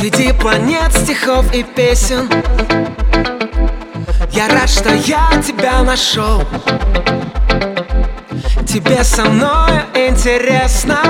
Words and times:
Среди 0.00 0.32
планет, 0.32 0.94
стихов 0.94 1.52
и 1.54 1.62
песен. 1.62 2.26
Я 4.32 4.48
рад, 4.48 4.70
что 4.70 4.94
я 4.94 5.28
тебя 5.46 5.82
нашел. 5.82 6.42
Тебе 8.66 9.04
со 9.04 9.26
мной 9.26 9.82
интересно. 9.94 11.00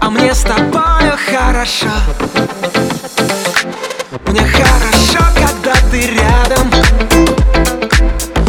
А 0.00 0.08
мне 0.08 0.34
с 0.34 0.40
тобою 0.40 1.12
хорошо. 1.30 1.92
Мне 4.28 4.40
хорошо, 4.40 5.22
когда 5.34 5.74
ты 5.90 6.00
рядом. 6.00 6.70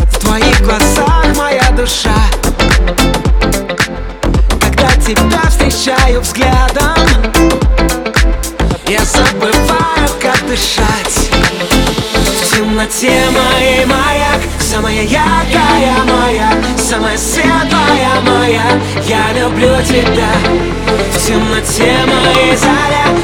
В 0.09 0.19
твоих 0.19 0.61
глазах 0.61 1.35
моя 1.35 1.69
душа. 1.71 2.15
Когда 4.61 4.89
тебя 5.05 5.41
встречаю 5.49 6.21
взглядом 6.21 7.56
дышать. 10.57 11.29
В 12.41 12.55
темноте 12.55 13.11
моей 13.29 13.85
маяк 13.85 14.41
Самая 14.59 15.03
яркая 15.03 16.03
моя 16.05 16.51
Самая 16.77 17.17
светлая 17.17 18.19
моя 18.25 18.63
Я 19.03 19.33
люблю 19.39 19.75
тебя. 19.83 20.29
В 21.11 21.17
темноте 21.25 21.93
моей 22.05 22.55
заря 22.55 23.16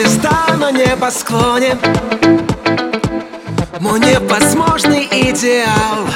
звезда 0.00 0.56
на 0.58 0.72
небосклоне 0.72 1.76
Мой 3.80 4.00
невозможный 4.00 5.04
идеал. 5.10 6.06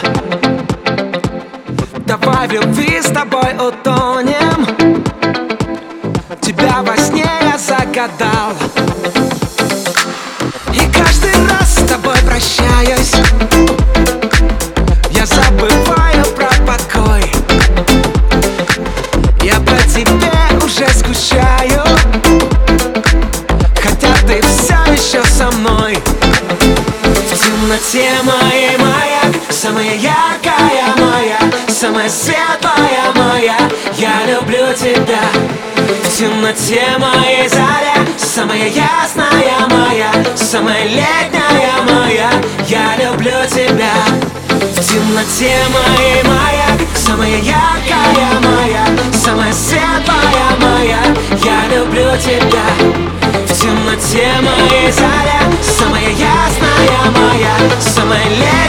Давай 2.06 2.48
в 2.48 2.52
любви 2.52 3.00
с 3.02 3.10
тобой 3.10 3.54
утонем. 3.54 4.66
Тебя 6.40 6.82
во 6.82 6.96
сне 6.96 7.26
я 7.42 7.58
загадал 7.58 8.52
темноте 27.94 28.22
моей 28.24 28.76
маяк 28.76 29.36
Самая 29.50 29.94
яркая 29.94 30.94
моя 30.98 31.38
Самая 31.68 32.08
светлая 32.08 33.12
моя. 33.14 33.56
Я 33.96 34.26
люблю 34.26 34.74
тебя. 34.74 35.22
В 36.02 36.16
темноте 36.16 36.82
моей 36.98 37.48
заря 37.48 38.04
Самая 38.18 38.68
ясная 38.68 39.68
моя 39.70 40.10
Самая 40.34 40.84
летняя 40.84 41.82
моя. 41.88 42.30
Я 42.66 42.96
люблю 42.96 43.46
тебя. 43.48 43.94
В 44.48 44.80
темноте 44.80 45.56
моей 45.72 46.22
маяк 46.24 46.80
Самая 46.96 47.38
яркая 47.38 48.40
моя 48.42 48.86
Самая 49.12 49.52
светлая 49.52 50.56
моя. 50.60 50.98
Я 51.44 51.76
люблю 51.76 52.10
тебя. 52.18 52.64
В 53.46 53.52
темноте 53.52 54.26
моей 54.40 54.90
заря 54.90 55.42
Самая 55.62 56.10
ясная 56.10 57.10
моя 57.12 57.23
Самая 58.04 58.28
летняя 58.28 58.63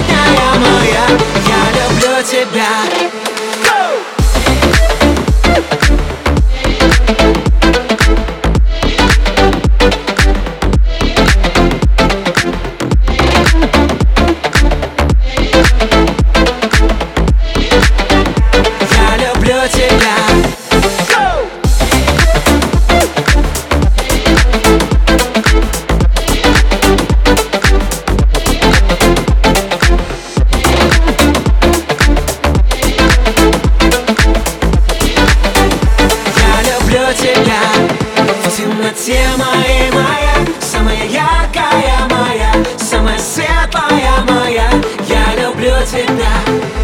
темноте 38.96 39.22
моей 39.38 39.92
моя 39.92 40.36
Самая 40.60 41.06
яркая 41.06 42.08
моя 42.10 42.52
Самая 42.78 43.18
светлая 43.20 44.24
моя. 44.28 44.70
Я 45.08 45.42
люблю 45.42 45.74
тебя. 45.86 46.36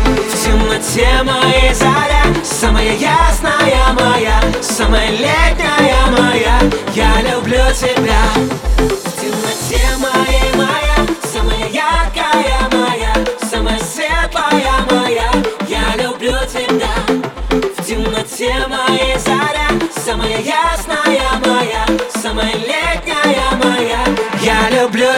В 0.06 0.44
темноте 0.44 1.24
моей 1.24 1.74
заря 1.74 2.24
Самая 2.44 2.94
ясная 2.96 3.94
моя 4.00 4.42
Самая 4.62 5.10
летняя 5.12 6.06
моя 6.18 6.51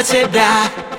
тебя. 0.04 0.93